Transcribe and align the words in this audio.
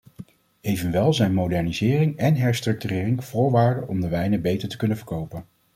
Evenwel 0.61 1.13
zijn 1.13 1.33
modernisering 1.33 2.17
en 2.17 2.35
herstructurering 2.35 3.23
voorwaarden 3.25 3.87
om 3.87 4.01
de 4.01 4.07
wijnen 4.07 4.41
beter 4.41 4.67
te 4.69 4.77
kunnen 4.77 4.97
verkopen. 4.97 5.45